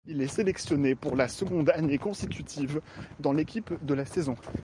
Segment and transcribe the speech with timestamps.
[0.07, 2.81] Il est sélectionné pour la seconde année consécutive
[3.19, 4.35] dans l'équipe de la saison.